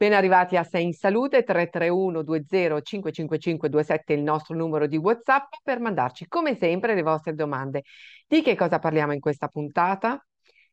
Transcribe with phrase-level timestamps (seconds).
[0.00, 5.54] Ben arrivati a Sei in Salute 331 20 555 27 il nostro numero di WhatsApp
[5.64, 7.82] per mandarci come sempre le vostre domande.
[8.24, 10.24] Di che cosa parliamo in questa puntata?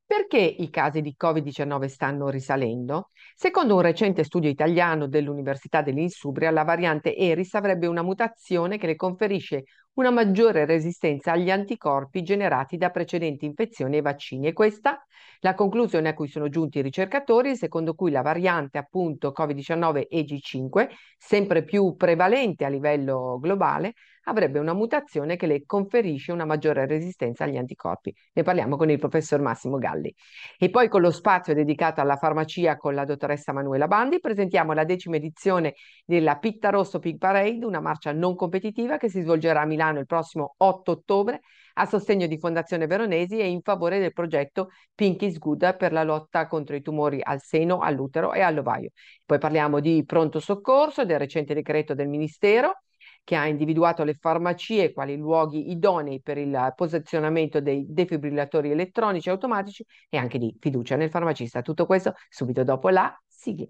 [0.05, 3.09] Perché i casi di Covid-19 stanno risalendo?
[3.33, 8.95] Secondo un recente studio italiano dell'Università dell'Insubria, la variante Eris avrebbe una mutazione che le
[8.95, 9.63] conferisce
[9.95, 14.47] una maggiore resistenza agli anticorpi generati da precedenti infezioni e vaccini.
[14.47, 15.05] E questa
[15.39, 20.89] la conclusione a cui sono giunti i ricercatori, secondo cui la variante appunto Covid-19 EG5,
[21.17, 23.93] sempre più prevalente a livello globale,
[24.25, 28.13] avrebbe una mutazione che le conferisce una maggiore resistenza agli anticorpi.
[28.33, 30.13] Ne parliamo con il professor Massimo Galli.
[30.57, 34.83] E poi con lo spazio dedicato alla farmacia con la dottoressa Manuela Bandi presentiamo la
[34.83, 35.75] decima edizione
[36.05, 40.05] della Pitta Rosso Pig Parade, una marcia non competitiva che si svolgerà a Milano il
[40.05, 41.41] prossimo 8 ottobre
[41.77, 46.03] a sostegno di Fondazione Veronesi e in favore del progetto Pink is Good per la
[46.03, 48.91] lotta contro i tumori al seno, all'utero e all'ovaio.
[49.25, 52.83] Poi parliamo di pronto soccorso, del recente decreto del Ministero
[53.25, 59.83] che ha individuato le farmacie quali luoghi idonei per il posizionamento dei defibrillatori elettronici automatici
[60.07, 61.61] e anche di fiducia nel farmacista.
[61.61, 63.65] Tutto questo subito dopo la sigla.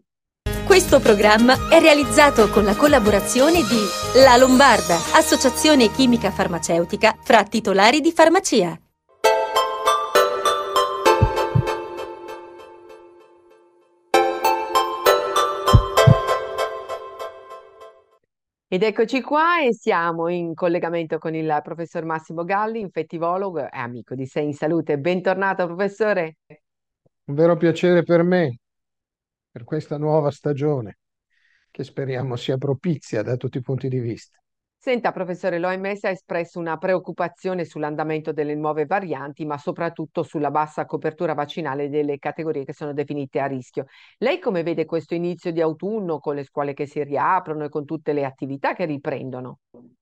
[0.66, 8.02] Questo programma è realizzato con la collaborazione di La Lombarda, associazione chimica farmaceutica fra titolari
[8.02, 8.85] di farmacia.
[18.68, 24.16] Ed eccoci qua e siamo in collegamento con il professor Massimo Galli, infettivologo e amico
[24.16, 24.98] di Sei in Salute.
[24.98, 26.38] Bentornato professore.
[27.26, 28.58] Un vero piacere per me,
[29.52, 30.98] per questa nuova stagione,
[31.70, 34.40] che speriamo sia propizia da tutti i punti di vista.
[34.86, 40.86] Senta, professore, l'OMS ha espresso una preoccupazione sull'andamento delle nuove varianti, ma soprattutto sulla bassa
[40.86, 43.86] copertura vaccinale delle categorie che sono definite a rischio.
[44.20, 47.84] Lei come vede questo inizio di autunno con le scuole che si riaprono e con
[47.84, 49.62] tutte le attività che riprendono?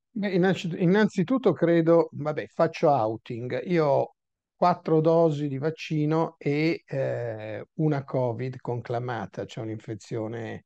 [0.10, 3.62] Beh, innanzitutto credo, vabbè, faccio outing.
[3.68, 4.16] Io ho
[4.54, 10.66] quattro dosi di vaccino e eh, una Covid conclamata, cioè un'infezione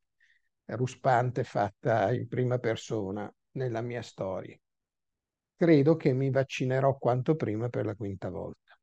[0.66, 4.58] ruspante fatta in prima persona nella mia storia.
[5.56, 8.78] Credo che mi vaccinerò quanto prima per la quinta volta.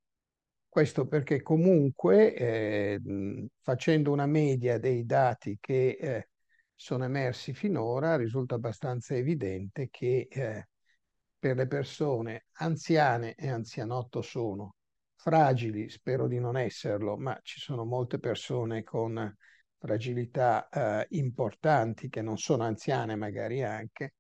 [0.69, 3.01] Questo perché comunque, eh,
[3.61, 6.29] facendo una media dei dati che eh,
[6.75, 10.69] sono emersi finora, risulta abbastanza evidente che eh,
[11.39, 14.75] per le persone anziane e anzianotto sono
[15.15, 19.33] fragili, spero di non esserlo, ma ci sono molte persone con
[19.79, 24.15] fragilità eh, importanti che non sono anziane magari anche,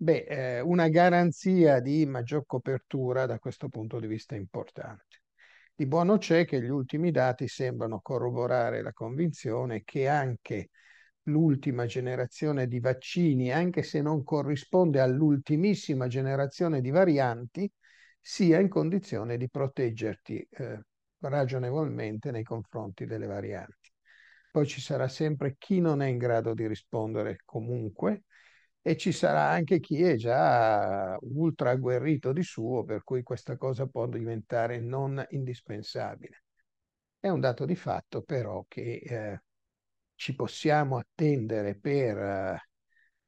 [0.00, 5.22] Beh, eh, una garanzia di maggior copertura da questo punto di vista è importante.
[5.74, 10.70] Di buono c'è che gli ultimi dati sembrano corroborare la convinzione che anche
[11.24, 17.70] l'ultima generazione di vaccini, anche se non corrisponde all'ultimissima generazione di varianti,
[18.20, 20.80] sia in condizione di proteggerti eh,
[21.20, 23.90] ragionevolmente nei confronti delle varianti.
[24.52, 28.24] Poi ci sarà sempre chi non è in grado di rispondere comunque,
[28.88, 33.86] e ci sarà anche chi è già ultra agguerrito di suo, per cui questa cosa
[33.86, 36.44] può diventare non indispensabile.
[37.18, 39.42] È un dato di fatto però che eh,
[40.14, 42.68] ci possiamo attendere per eh,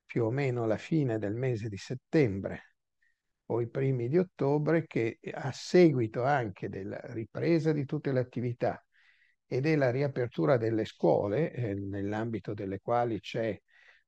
[0.07, 2.77] più o meno la fine del mese di settembre
[3.49, 8.83] o i primi di ottobre che a seguito anche della ripresa di tutte le attività
[9.47, 13.61] e della riapertura delle scuole, eh, nell'ambito delle quali c'è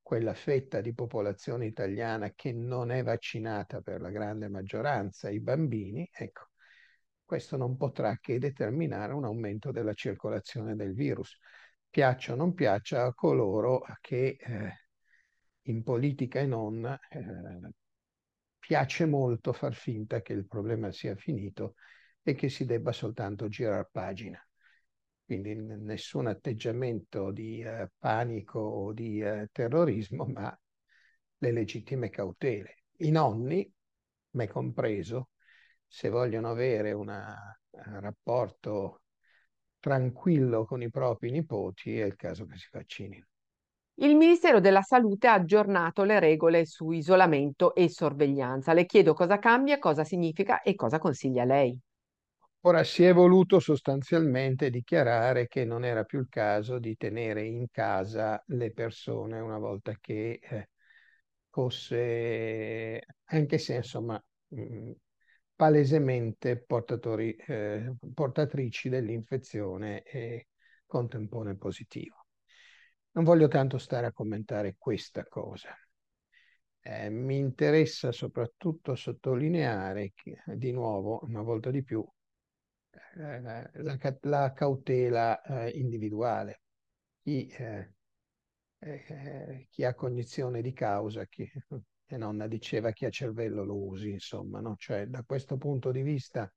[0.02, 6.08] quella fetta di popolazione italiana che non è vaccinata per la grande maggioranza, i bambini,
[6.12, 6.48] ecco,
[7.24, 11.38] questo non potrà che determinare un aumento della circolazione del virus.
[11.88, 14.72] Piaccia o non piaccia a coloro che eh,
[15.62, 17.70] in politica e non eh,
[18.58, 21.74] piace molto far finta che il problema sia finito
[22.22, 24.42] e che si debba soltanto girare pagina
[25.32, 30.54] quindi nessun atteggiamento di eh, panico o di eh, terrorismo, ma
[31.38, 32.82] le legittime cautele.
[32.98, 33.72] I nonni,
[34.32, 35.30] me compreso,
[35.86, 39.04] se vogliono avere un uh, rapporto
[39.78, 43.26] tranquillo con i propri nipoti, è il caso che si vaccinino.
[43.94, 48.74] Il Ministero della Salute ha aggiornato le regole su isolamento e sorveglianza.
[48.74, 51.78] Le chiedo cosa cambia, cosa significa e cosa consiglia lei.
[52.64, 57.66] Ora si è voluto sostanzialmente dichiarare che non era più il caso di tenere in
[57.70, 60.68] casa le persone una volta che eh,
[61.50, 64.90] fosse, anche se insomma mh, mm,
[65.56, 70.48] palesemente portatori, eh, portatrici dell'infezione e
[70.86, 72.26] con tampone positivo.
[73.12, 75.76] non voglio tanto stare a commentare questa cosa.
[76.80, 82.04] Eh, mi interessa soprattutto sottolineare che, di nuovo, una volta di più,
[83.14, 83.70] la,
[84.22, 86.62] la, cautela eh, individuale.
[87.22, 87.94] Chi, eh,
[88.78, 91.50] eh, chi, ha cognizione di causa, chi,
[92.06, 94.74] mia nonna diceva chi ha cervello lo usi, insomma, no?
[94.76, 96.52] Cioè, da questo punto di vista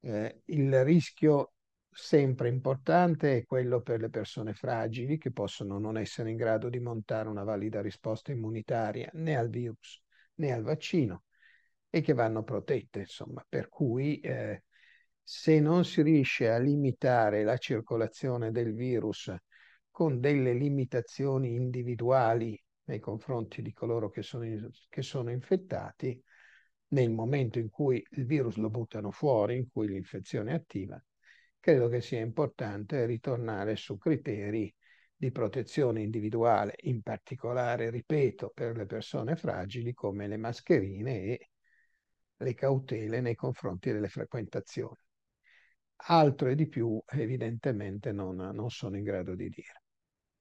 [0.00, 1.52] eh, il rischio
[1.90, 6.80] sempre importante è quello per le persone fragili che possono non essere in grado di
[6.80, 10.02] montare una valida risposta immunitaria né al virus
[10.36, 11.24] né al vaccino
[11.88, 14.64] e che vanno protette, insomma, per cui eh,
[15.26, 19.34] se non si riesce a limitare la circolazione del virus
[19.90, 24.44] con delle limitazioni individuali nei confronti di coloro che sono,
[24.90, 26.22] che sono infettati,
[26.88, 31.02] nel momento in cui il virus lo buttano fuori, in cui l'infezione è attiva,
[31.58, 34.72] credo che sia importante ritornare su criteri
[35.16, 41.48] di protezione individuale, in particolare, ripeto, per le persone fragili come le mascherine e
[42.36, 44.98] le cautele nei confronti delle frequentazioni.
[46.06, 49.82] Altro e di più evidentemente non, non sono in grado di dire.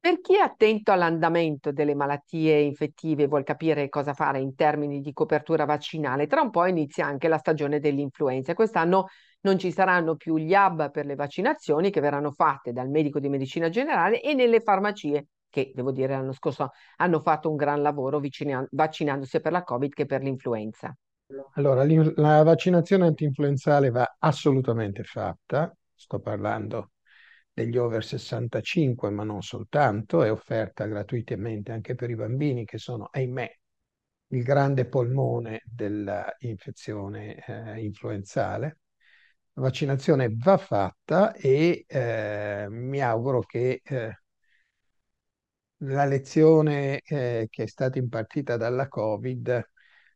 [0.03, 4.99] Per chi è attento all'andamento delle malattie infettive e vuol capire cosa fare in termini
[4.99, 8.53] di copertura vaccinale, tra un po' inizia anche la stagione dell'influenza.
[8.53, 9.07] Quest'anno
[9.41, 13.29] non ci saranno più gli hub per le vaccinazioni che verranno fatte dal medico di
[13.29, 18.19] medicina generale e nelle farmacie che, devo dire, l'anno scorso hanno fatto un gran lavoro
[18.71, 20.93] vaccinandosi per la Covid che per l'influenza.
[21.55, 21.83] Allora,
[22.15, 26.91] la vaccinazione antinfluenzale va assolutamente fatta, sto parlando
[27.51, 33.07] degli over 65, ma non soltanto, è offerta gratuitamente anche per i bambini che sono,
[33.11, 33.51] ahimè,
[34.29, 38.79] il grande polmone dell'infezione eh, influenzale.
[39.53, 44.17] La vaccinazione va fatta e eh, mi auguro che eh,
[45.85, 49.63] la lezione eh, che è stata impartita dalla Covid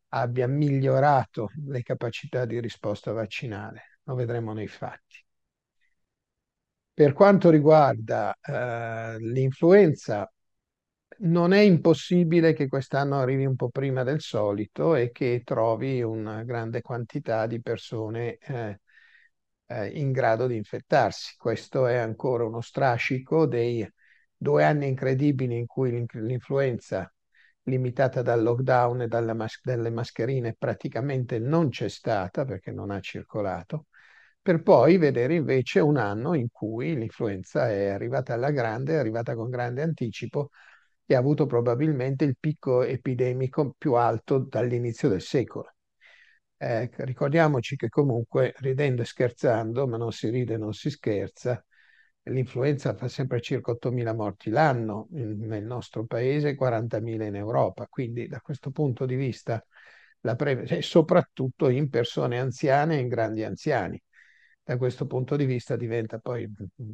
[0.10, 4.00] abbia migliorato le capacità di risposta vaccinale.
[4.04, 5.26] Lo vedremo nei fatti.
[6.94, 10.30] Per quanto riguarda eh, l'influenza,
[11.20, 16.44] non è impossibile che quest'anno arrivi un po' prima del solito e che trovi una
[16.44, 18.80] grande quantità di persone eh,
[19.68, 21.36] eh, in grado di infettarsi.
[21.38, 23.88] Questo è ancora uno strascico dei
[24.36, 27.12] due anni incredibili in cui l'influenza
[27.68, 33.88] limitata dal lockdown e mas- dalle mascherine praticamente non c'è stata perché non ha circolato,
[34.42, 39.36] per poi vedere invece un anno in cui l'influenza è arrivata alla grande, è arrivata
[39.36, 40.52] con grande anticipo
[41.06, 45.74] e ha avuto probabilmente il picco epidemico più alto dall'inizio del secolo.
[46.60, 51.64] Eh, ricordiamoci che comunque, ridendo e scherzando, ma non si ride, non si scherza,
[52.30, 58.40] l'influenza fa sempre circa 8.000 morti l'anno nel nostro paese, 40.000 in Europa, quindi da
[58.42, 59.64] questo punto di vista,
[60.22, 64.02] la pre- soprattutto in persone anziane e in grandi anziani.
[64.64, 66.50] Da questo punto di vista diventa poi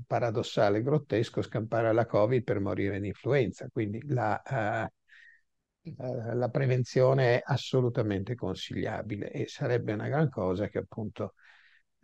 [0.05, 7.41] paradossale, grottesco scampare alla Covid per morire in influenza, quindi la, uh, la prevenzione è
[7.45, 11.33] assolutamente consigliabile e sarebbe una gran cosa che appunto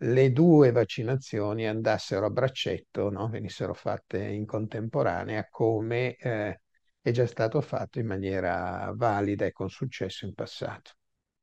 [0.02, 3.28] le due vaccinazioni andassero a braccetto, no?
[3.28, 6.60] venissero fatte in contemporanea come eh,
[7.00, 10.92] è già stato fatto in maniera valida e con successo in passato.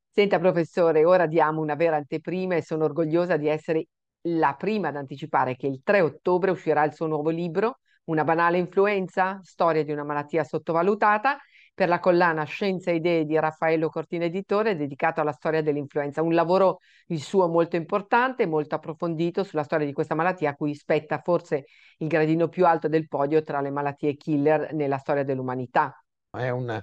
[0.09, 3.87] Senta professore, ora diamo una vera anteprima e sono orgogliosa di essere
[4.21, 8.57] la prima ad anticipare che il 3 ottobre uscirà il suo nuovo libro, Una banale
[8.57, 11.37] influenza, storia di una malattia sottovalutata,
[11.77, 16.23] per la collana Scienza e Idee di Raffaello Cortina Editore dedicato alla storia dell'influenza.
[16.23, 16.79] Un lavoro
[17.09, 21.65] il suo molto importante, molto approfondito sulla storia di questa malattia a cui spetta forse
[21.99, 26.03] il gradino più alto del podio tra le malattie killer nella storia dell'umanità.
[26.31, 26.81] È un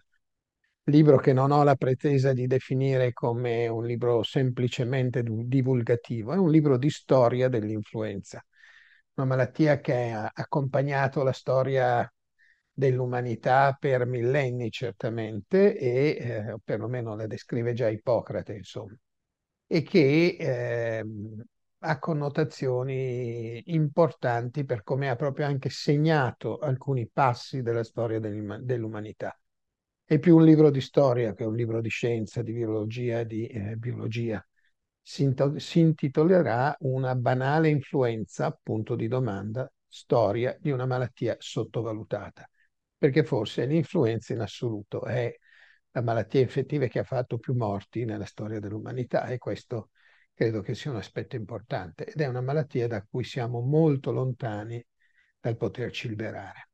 [0.84, 6.52] libro che non ho la pretesa di definire come un libro semplicemente divulgativo, è un
[6.52, 8.40] libro di storia dell'influenza,
[9.14, 12.08] una malattia che ha accompagnato la storia
[12.74, 18.96] dell'umanità per millenni certamente, e eh, perlomeno la descrive già Ippocrate, insomma,
[19.66, 21.04] e che eh,
[21.78, 29.38] ha connotazioni importanti per come ha proprio anche segnato alcuni passi della storia dell'umanità.
[30.06, 33.46] È più un libro di storia che un libro di scienza, di biologia e di
[33.46, 34.44] eh, biologia.
[35.00, 42.48] Si, si intitolerà Una banale influenza, punto di domanda, storia di una malattia sottovalutata
[42.96, 45.34] perché forse l'influenza in assoluto è
[45.90, 49.90] la malattia infettiva che ha fatto più morti nella storia dell'umanità e questo
[50.34, 54.84] credo che sia un aspetto importante ed è una malattia da cui siamo molto lontani
[55.38, 56.68] dal poterci liberare.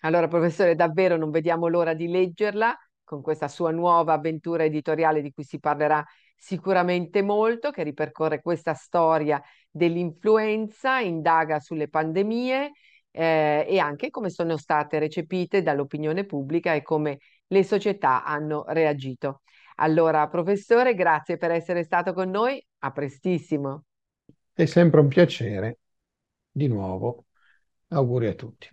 [0.00, 5.32] Allora, professore, davvero non vediamo l'ora di leggerla con questa sua nuova avventura editoriale di
[5.32, 6.04] cui si parlerà
[6.36, 12.70] sicuramente molto, che ripercorre questa storia dell'influenza, indaga sulle pandemie
[13.18, 19.42] eh, e anche come sono state recepite dall'opinione pubblica e come le società hanno reagito.
[19.76, 23.86] Allora, professore, grazie per essere stato con noi, a prestissimo.
[24.52, 25.78] È sempre un piacere.
[26.48, 27.24] Di nuovo,
[27.88, 28.68] auguri a tutti.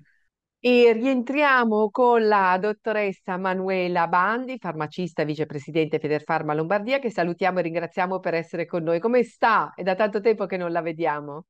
[0.59, 7.63] E rientriamo con la dottoressa Manuela Bandi, farmacista e vicepresidente Federfarma Lombardia, che salutiamo e
[7.63, 8.99] ringraziamo per essere con noi.
[8.99, 9.73] Come sta?
[9.73, 11.45] È da tanto tempo che non la vediamo.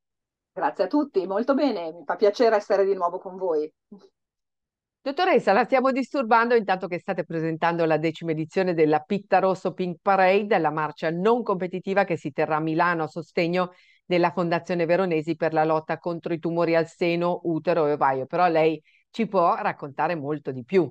[0.56, 3.70] Grazie a tutti, molto bene, mi fa piacere essere di nuovo con voi.
[5.02, 9.98] Dottoressa, la stiamo disturbando intanto che state presentando la decima edizione della Pitta Rosso Pink
[10.02, 13.74] Parade, la marcia non competitiva che si terrà a Milano a sostegno
[14.06, 18.26] della Fondazione Veronesi per la lotta contro i tumori al seno, utero e ovaio.
[18.26, 20.90] Però lei ci può raccontare molto di più.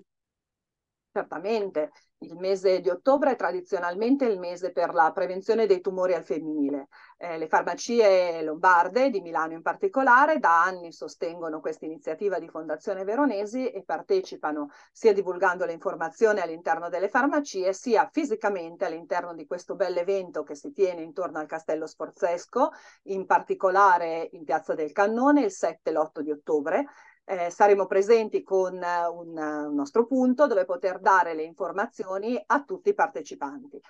[1.16, 1.92] Certamente,
[2.24, 6.88] il mese di ottobre è tradizionalmente il mese per la prevenzione dei tumori al femminile.
[7.16, 13.04] Eh, le farmacie lombarde, di Milano in particolare, da anni sostengono questa iniziativa di Fondazione
[13.04, 19.76] Veronesi e partecipano sia divulgando le informazioni all'interno delle farmacie, sia fisicamente all'interno di questo
[19.76, 22.70] bell'evento che si tiene intorno al Castello Sforzesco,
[23.04, 26.86] in particolare in Piazza del Cannone il 7 e l'8 di ottobre
[27.24, 32.62] eh, saremo presenti con uh, un, un nostro punto dove poter dare le informazioni a
[32.62, 33.80] tutti i partecipanti.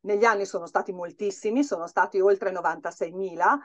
[0.00, 3.58] Negli anni sono stati moltissimi, sono stati oltre 96.000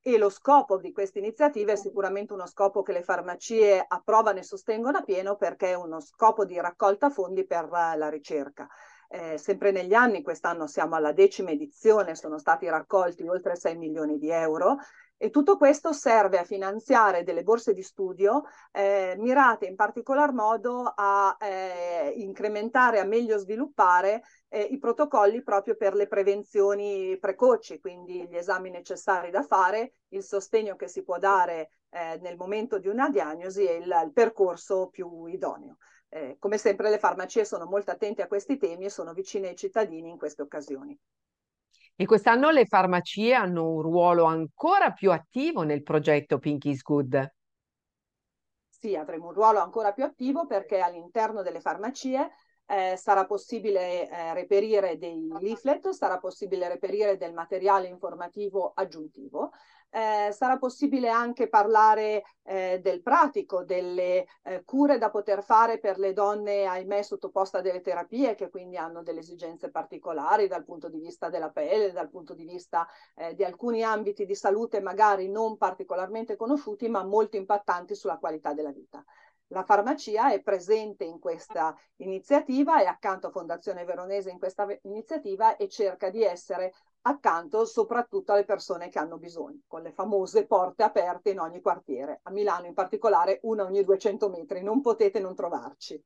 [0.00, 4.44] e lo scopo di questa iniziativa è sicuramente uno scopo che le farmacie approvano e
[4.44, 8.68] sostengono a pieno perché è uno scopo di raccolta fondi per la ricerca.
[9.08, 14.18] Eh, sempre negli anni, quest'anno siamo alla decima edizione, sono stati raccolti oltre 6 milioni
[14.18, 14.76] di euro
[15.18, 20.92] e tutto questo serve a finanziare delle borse di studio eh, mirate in particolar modo
[20.94, 28.26] a eh, incrementare, a meglio sviluppare eh, i protocolli proprio per le prevenzioni precoci, quindi
[28.28, 32.88] gli esami necessari da fare, il sostegno che si può dare eh, nel momento di
[32.88, 35.78] una diagnosi e il, il percorso più idoneo.
[36.08, 39.56] Eh, come sempre le farmacie sono molto attente a questi temi e sono vicine ai
[39.56, 40.96] cittadini in queste occasioni.
[41.98, 47.34] E quest'anno le farmacie hanno un ruolo ancora più attivo nel progetto Pink is Good.
[48.68, 52.30] Sì, avremo un ruolo ancora più attivo perché all'interno delle farmacie
[52.66, 59.52] eh, sarà possibile eh, reperire dei leaflet, sarà possibile reperire del materiale informativo aggiuntivo
[59.90, 65.98] eh, sarà possibile anche parlare eh, del pratico, delle eh, cure da poter fare per
[65.98, 70.88] le donne, ahimè, sottoposte a delle terapie che quindi hanno delle esigenze particolari dal punto
[70.88, 75.28] di vista della pelle, dal punto di vista eh, di alcuni ambiti di salute magari
[75.28, 79.04] non particolarmente conosciuti, ma molto impattanti sulla qualità della vita.
[79.50, 85.54] La farmacia è presente in questa iniziativa e accanto a Fondazione Veronese in questa iniziativa
[85.56, 86.72] e cerca di essere
[87.06, 92.20] accanto soprattutto alle persone che hanno bisogno, con le famose porte aperte in ogni quartiere.
[92.24, 96.02] A Milano in particolare una ogni 200 metri, non potete non trovarci.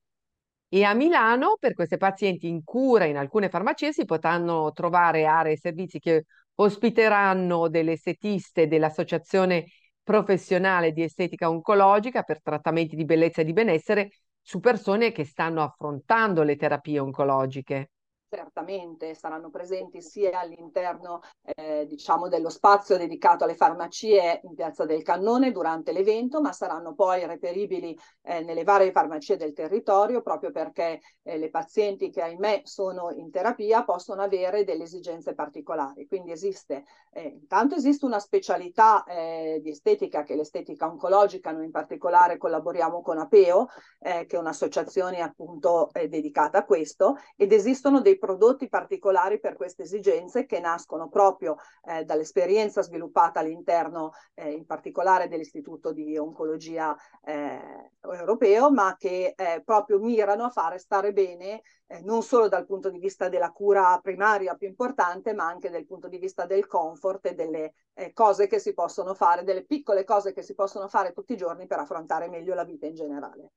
[0.72, 5.54] E a Milano, per queste pazienti in cura in alcune farmacie, si potranno trovare aree
[5.54, 9.66] e servizi che ospiteranno delle estetiste dell'Associazione
[10.02, 15.62] Professionale di Estetica Oncologica per trattamenti di bellezza e di benessere su persone che stanno
[15.62, 17.90] affrontando le terapie oncologiche
[18.30, 25.02] certamente saranno presenti sia all'interno eh, diciamo dello spazio dedicato alle farmacie in Piazza del
[25.02, 31.00] Cannone durante l'evento, ma saranno poi reperibili eh, nelle varie farmacie del territorio proprio perché
[31.22, 36.06] eh, le pazienti che ahimè sono in terapia possono avere delle esigenze particolari.
[36.06, 41.64] Quindi esiste, eh, intanto esiste una specialità eh, di estetica che è l'estetica oncologica, noi
[41.64, 43.66] in particolare collaboriamo con Apeo,
[43.98, 49.82] eh, che è un'associazione appunto dedicata a questo, ed esistono dei prodotti particolari per queste
[49.82, 57.90] esigenze che nascono proprio eh, dall'esperienza sviluppata all'interno eh, in particolare dell'Istituto di Oncologia eh,
[58.00, 62.88] Europeo, ma che eh, proprio mirano a fare stare bene eh, non solo dal punto
[62.88, 67.26] di vista della cura primaria più importante, ma anche dal punto di vista del comfort
[67.26, 71.12] e delle eh, cose che si possono fare, delle piccole cose che si possono fare
[71.12, 73.50] tutti i giorni per affrontare meglio la vita in generale.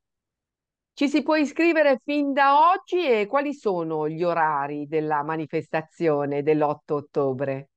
[0.96, 6.94] Ci si può iscrivere fin da oggi e quali sono gli orari della manifestazione dell'8
[6.94, 7.70] ottobre?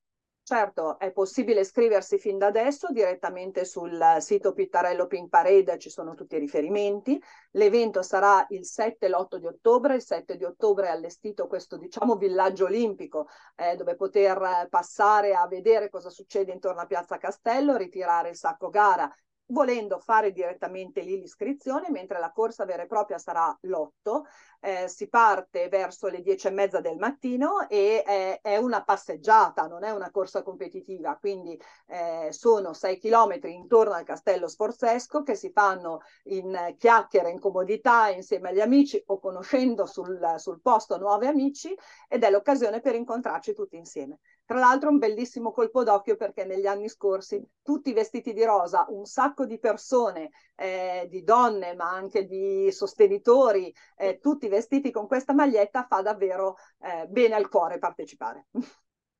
[0.42, 6.14] Certo, è possibile iscriversi fin da adesso direttamente sul sito Pittarello Pink Parade, ci sono
[6.14, 7.18] tutti i riferimenti.
[7.52, 9.94] L'evento sarà il 7 e l'8 di ottobre.
[9.94, 15.48] Il 7 di ottobre è allestito questo, diciamo, villaggio olimpico eh, dove poter passare a
[15.48, 19.10] vedere cosa succede intorno a Piazza Castello, ritirare il sacco gara
[19.46, 24.22] volendo fare direttamente lì l'iscrizione, mentre la corsa vera e propria sarà l'8.
[24.60, 29.66] Eh, si parte verso le 10 e mezza del mattino e è, è una passeggiata,
[29.66, 35.34] non è una corsa competitiva, quindi eh, sono 6 chilometri intorno al castello sforzesco che
[35.34, 41.26] si fanno in chiacchiere, in comodità insieme agli amici o conoscendo sul, sul posto nuovi
[41.26, 41.74] amici
[42.08, 44.18] ed è l'occasione per incontrarci tutti insieme.
[44.46, 49.04] Tra l'altro un bellissimo colpo d'occhio perché negli anni scorsi tutti vestiti di rosa, un
[49.04, 55.34] sacco di persone, eh, di donne ma anche di sostenitori, eh, tutti vestiti con questa
[55.34, 58.46] maglietta fa davvero eh, bene al cuore partecipare.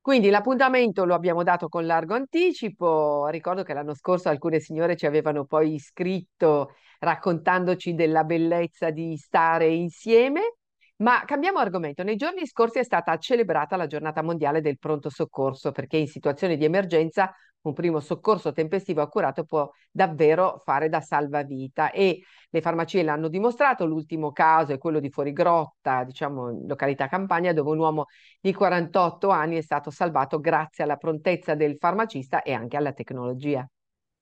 [0.00, 3.26] Quindi l'appuntamento lo abbiamo dato con largo anticipo.
[3.26, 9.66] Ricordo che l'anno scorso alcune signore ci avevano poi iscritto raccontandoci della bellezza di stare
[9.66, 10.59] insieme.
[10.99, 12.03] Ma cambiamo argomento.
[12.03, 16.57] Nei giorni scorsi è stata celebrata la giornata mondiale del pronto soccorso perché in situazioni
[16.57, 23.03] di emergenza un primo soccorso tempestivo accurato può davvero fare da salvavita e le farmacie
[23.03, 23.85] l'hanno dimostrato.
[23.85, 28.07] L'ultimo caso è quello di Fuorigrotta, diciamo in località Campania, dove un uomo
[28.41, 33.69] di 48 anni è stato salvato grazie alla prontezza del farmacista e anche alla tecnologia.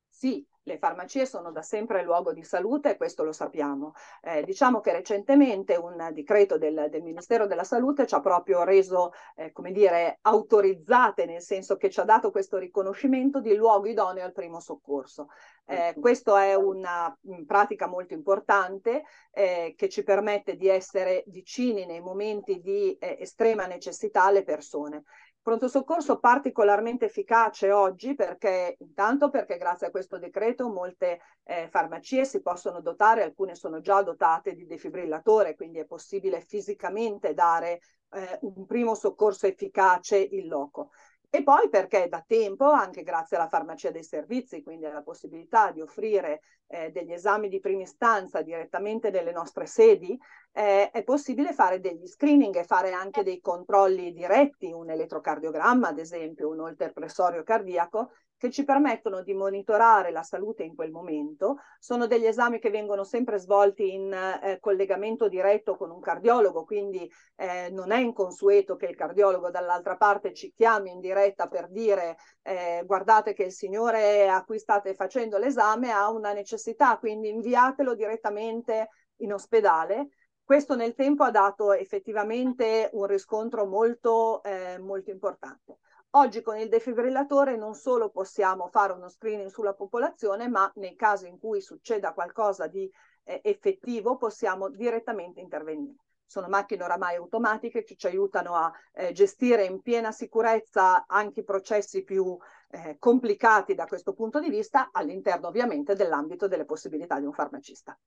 [0.08, 3.92] Sì, le farmacie sono da sempre luogo di salute e questo lo sappiamo.
[4.22, 9.12] Eh, diciamo che recentemente un decreto del, del, Ministero della Salute ci ha proprio reso,
[9.36, 14.24] eh, come dire, autorizzate, nel senso che ci ha dato questo riconoscimento di luogo idoneo
[14.24, 15.28] al primo soccorso.
[15.66, 17.16] Eh, questa è una
[17.46, 23.66] pratica molto importante eh, che ci permette di essere vicini nei momenti di eh, estrema
[23.66, 25.04] necessità alle persone.
[25.44, 32.24] Pronto soccorso particolarmente efficace oggi perché intanto perché grazie a questo decreto molte eh, farmacie
[32.24, 37.80] si possono dotare, alcune sono già dotate di defibrillatore, quindi è possibile fisicamente dare
[38.12, 40.92] eh, un primo soccorso efficace in loco.
[41.34, 45.80] E poi perché da tempo, anche grazie alla farmacia dei servizi, quindi alla possibilità di
[45.80, 50.16] offrire eh, degli esami di prima istanza direttamente nelle nostre sedi,
[50.52, 55.98] eh, è possibile fare degli screening e fare anche dei controlli diretti, un elettrocardiogramma ad
[55.98, 61.56] esempio, un olterpressorio cardiaco, che ci permettono di monitorare la salute in quel momento.
[61.78, 67.10] Sono degli esami che vengono sempre svolti in eh, collegamento diretto con un cardiologo, quindi
[67.36, 72.16] eh, non è inconsueto che il cardiologo dall'altra parte ci chiami in diretta per dire
[72.42, 77.94] eh, guardate che il signore a cui state facendo l'esame ha una necessità, quindi inviatelo
[77.94, 80.08] direttamente in ospedale.
[80.44, 85.78] Questo nel tempo ha dato effettivamente un riscontro molto, eh, molto importante.
[86.16, 91.26] Oggi con il defibrillatore non solo possiamo fare uno screening sulla popolazione, ma nei casi
[91.26, 92.88] in cui succeda qualcosa di
[93.24, 95.96] eh, effettivo possiamo direttamente intervenire.
[96.24, 101.44] Sono macchine oramai automatiche che ci aiutano a eh, gestire in piena sicurezza anche i
[101.44, 102.38] processi più
[102.70, 107.98] eh, complicati da questo punto di vista, all'interno ovviamente dell'ambito delle possibilità di un farmacista.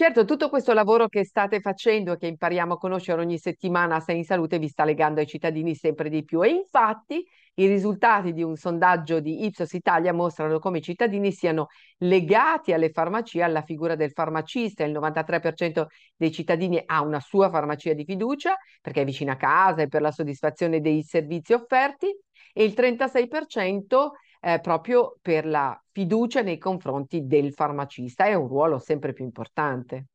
[0.00, 4.00] Certo, tutto questo lavoro che state facendo e che impariamo a conoscere ogni settimana a
[4.00, 7.26] Sei in Salute vi sta legando ai cittadini sempre di più e infatti
[7.58, 11.66] i risultati di un sondaggio di Ipsos Italia mostrano come i cittadini siano
[11.98, 14.84] legati alle farmacie, alla figura del farmacista.
[14.84, 19.82] Il 93% dei cittadini ha una sua farmacia di fiducia perché è vicina a casa
[19.82, 22.06] e per la soddisfazione dei servizi offerti
[22.52, 28.24] e il 36% eh, proprio per la fiducia nei confronti del farmacista.
[28.24, 30.06] È un ruolo sempre più importante.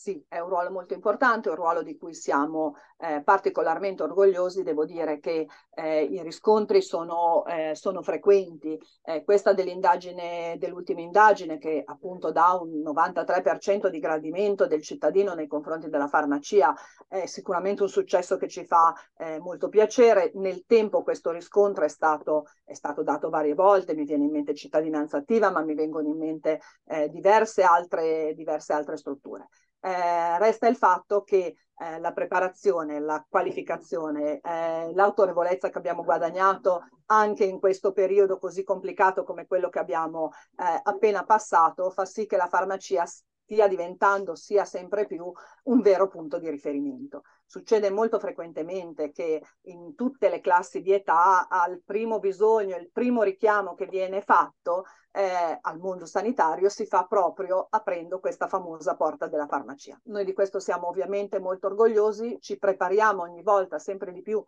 [0.00, 4.62] Sì, è un ruolo molto importante, un ruolo di cui siamo eh, particolarmente orgogliosi.
[4.62, 8.80] Devo dire che eh, i riscontri sono, eh, sono frequenti.
[9.02, 15.48] Eh, questa dell'indagine, dell'ultima indagine, che appunto dà un 93% di gradimento del cittadino nei
[15.48, 16.72] confronti della farmacia,
[17.08, 20.30] è sicuramente un successo che ci fa eh, molto piacere.
[20.34, 24.54] Nel tempo questo riscontro è stato, è stato, dato varie volte, mi viene in mente
[24.54, 29.48] cittadinanza attiva, ma mi vengono in mente eh, diverse altre, diverse altre strutture
[29.80, 36.88] eh, resta il fatto che eh, la preparazione, la qualificazione, eh, l'autorevolezza che abbiamo guadagnato
[37.06, 42.26] anche in questo periodo così complicato come quello che abbiamo eh, appena passato fa sì
[42.26, 43.04] che la farmacia
[43.48, 45.32] stia diventando sia sempre più
[45.64, 47.22] un vero punto di riferimento.
[47.46, 53.22] Succede molto frequentemente che in tutte le classi di età al primo bisogno, il primo
[53.22, 59.28] richiamo che viene fatto eh, al mondo sanitario si fa proprio aprendo questa famosa porta
[59.28, 59.98] della farmacia.
[60.04, 64.44] Noi di questo siamo ovviamente molto orgogliosi, ci prepariamo ogni volta sempre di più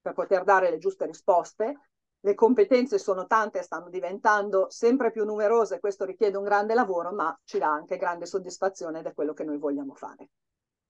[0.00, 1.74] per poter dare le giuste risposte
[2.24, 7.38] le competenze sono tante stanno diventando sempre più numerose, questo richiede un grande lavoro, ma
[7.44, 10.30] ci dà anche grande soddisfazione ed è quello che noi vogliamo fare.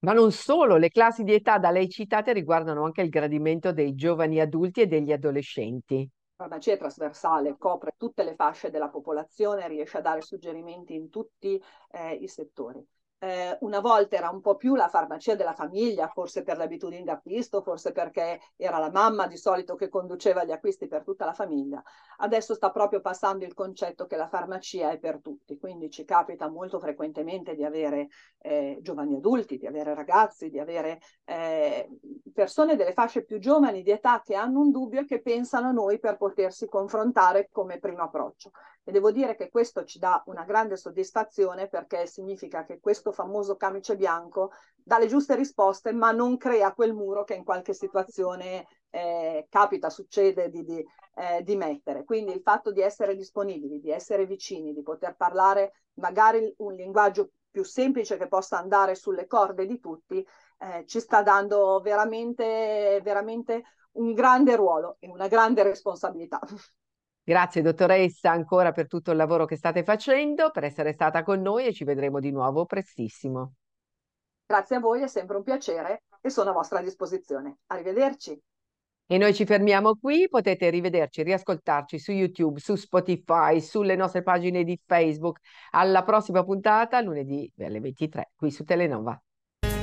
[0.05, 3.97] Ma non solo, le classi di età da lei citate riguardano anche il gradimento dei
[3.97, 6.09] giovani adulti e degli adolescenti.
[6.37, 11.61] farmacia è trasversale, copre tutte le fasce della popolazione, riesce a dare suggerimenti in tutti
[11.91, 12.87] eh, i settori
[13.25, 17.05] eh, una volta era un po' più la farmacia della famiglia, forse per le abitudini
[17.05, 21.33] d'acquisto, forse perché era la mamma di solito che conduceva gli acquisti per tutta la
[21.33, 21.83] famiglia.
[22.19, 26.51] Adesso sta proprio passando il concetto che la farmacia è per tutti, quindi ci capita
[26.51, 28.09] molto frequentemente di avere
[28.41, 31.89] eh, giovani adulti, di avere ragazzi, di avere eh,
[32.33, 35.73] persone delle fasce più giovani di età che hanno un dubbio e che pensano a
[35.73, 38.51] noi per potersi confrontare come primo approccio.
[38.87, 43.57] E devo dire che questo ci dà una grande soddisfazione perché significa che questo famoso
[43.57, 44.51] camice bianco
[44.85, 49.89] dà le giuste risposte, ma non crea quel muro che in qualche situazione eh, capita,
[49.89, 52.05] succede di, di, eh, di, mettere.
[52.05, 57.31] Quindi il fatto di essere disponibili, di essere vicini, di poter parlare magari un linguaggio
[57.51, 60.25] più semplice che possa andare sulle corde di tutti,
[60.59, 66.41] eh, ci sta dando veramente, veramente un grande ruolo e una grande responsabilità.
[67.27, 71.65] Grazie dottoressa ancora per tutto il lavoro che state facendo, per essere stata con noi
[71.65, 73.55] e ci vedremo di nuovo prestissimo.
[74.45, 77.61] Grazie a voi, è sempre un piacere e sono a vostra disposizione.
[77.69, 78.39] Arrivederci.
[79.07, 84.63] E noi ci fermiamo qui, potete rivederci, riascoltarci su YouTube, su Spotify, sulle nostre pagine
[84.63, 85.41] di Facebook.
[85.71, 89.19] Alla prossima puntata, lunedì alle 23, qui su Telenova.